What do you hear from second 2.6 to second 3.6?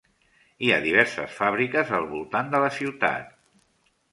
la ciutat.